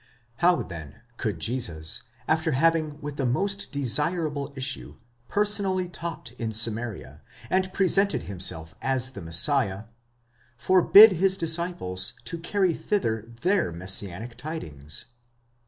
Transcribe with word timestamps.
How, 0.37 0.55
then, 0.63 1.01
could 1.17 1.39
Jesus, 1.39 2.01
after 2.27 2.53
having 2.53 2.99
with 3.01 3.17
the 3.17 3.25
most 3.27 3.71
desirable 3.71 4.51
issue, 4.55 4.95
personally 5.27 5.87
taught 5.89 6.31
in 6.39 6.51
Samaria, 6.53 7.21
and 7.51 7.71
presented 7.71 8.23
himself 8.23 8.73
as 8.81 9.11
the 9.11 9.21
Messiah, 9.21 9.83
forbid 10.57 11.11
his 11.11 11.37
disciples 11.37 12.13
to 12.25 12.39
carry 12.39 12.73
thither 12.73 13.31
their 13.43 13.71
messianic 13.71 14.35
tidings? 14.37 15.05